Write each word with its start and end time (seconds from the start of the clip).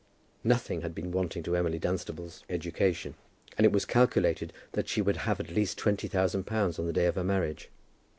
Nothing 0.43 0.81
had 0.81 0.95
been 0.95 1.11
wanting 1.11 1.43
to 1.43 1.55
Emily 1.55 1.77
Dunstable's 1.77 2.43
education, 2.49 3.13
and 3.55 3.65
it 3.67 3.71
was 3.71 3.85
calculated 3.85 4.51
that 4.71 4.89
she 4.89 4.99
would 4.99 5.17
have 5.29 5.39
at 5.39 5.51
least 5.51 5.77
twenty 5.77 6.07
thousand 6.07 6.45
pounds 6.45 6.79
on 6.79 6.87
the 6.87 6.91
day 6.91 7.05
of 7.05 7.13
her 7.13 7.23
marriage. 7.23 7.69